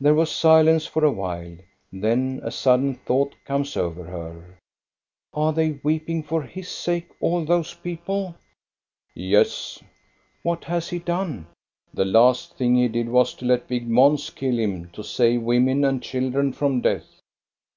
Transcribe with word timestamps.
There 0.00 0.16
was 0.16 0.32
silence 0.34 0.86
for 0.86 1.04
a 1.04 1.12
while; 1.12 1.56
then 1.92 2.40
a 2.42 2.50
sudden 2.50 2.96
thought 2.96 3.36
comes 3.44 3.76
over 3.76 4.02
her. 4.02 4.58
"Are 5.32 5.52
they 5.52 5.78
weeping 5.84 6.24
for 6.24 6.42
his 6.42 6.68
sake, 6.68 7.08
all 7.20 7.44
those 7.44 7.72
peo 7.72 7.96
ple?"" 8.04 8.34
Yes. 9.14 9.78
""What 10.42 10.64
has 10.64 10.88
he 10.88 10.98
done?" 10.98 11.46
"The 11.94 12.04
last 12.06 12.56
thing 12.56 12.74
he 12.74 12.88
did 12.88 13.08
was 13.08 13.34
tO' 13.34 13.46
let 13.46 13.68
big 13.68 13.86
Mons 13.88 14.30
kill 14.30 14.58
him 14.58 14.90
to 14.94 15.04
save 15.04 15.42
women 15.42 15.84
and 15.84 16.02
children 16.02 16.52
from 16.52 16.80
death. 16.80 17.20